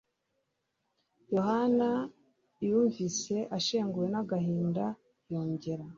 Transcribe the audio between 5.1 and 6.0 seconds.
yongera